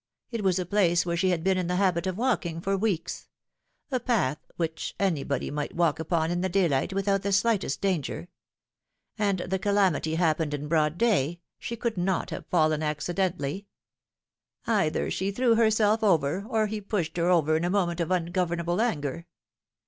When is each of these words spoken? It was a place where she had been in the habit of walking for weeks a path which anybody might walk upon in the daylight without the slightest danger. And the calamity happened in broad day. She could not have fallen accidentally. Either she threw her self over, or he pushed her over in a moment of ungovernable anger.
It 0.31 0.43
was 0.43 0.57
a 0.57 0.65
place 0.65 1.05
where 1.05 1.15
she 1.15 1.29
had 1.29 1.43
been 1.43 1.59
in 1.59 1.67
the 1.67 1.75
habit 1.75 2.07
of 2.07 2.17
walking 2.17 2.59
for 2.59 2.75
weeks 2.75 3.27
a 3.91 3.99
path 3.99 4.39
which 4.55 4.95
anybody 4.99 5.51
might 5.51 5.75
walk 5.75 5.99
upon 5.99 6.31
in 6.31 6.41
the 6.41 6.49
daylight 6.49 6.91
without 6.91 7.21
the 7.21 7.31
slightest 7.31 7.81
danger. 7.81 8.27
And 9.19 9.41
the 9.41 9.59
calamity 9.59 10.15
happened 10.15 10.55
in 10.55 10.67
broad 10.67 10.97
day. 10.97 11.41
She 11.59 11.75
could 11.75 11.99
not 11.99 12.31
have 12.31 12.47
fallen 12.47 12.81
accidentally. 12.81 13.67
Either 14.65 15.11
she 15.11 15.29
threw 15.29 15.53
her 15.53 15.69
self 15.69 16.01
over, 16.03 16.47
or 16.49 16.65
he 16.65 16.81
pushed 16.81 17.15
her 17.17 17.29
over 17.29 17.55
in 17.55 17.63
a 17.63 17.69
moment 17.69 17.99
of 17.99 18.09
ungovernable 18.09 18.81
anger. 18.81 19.27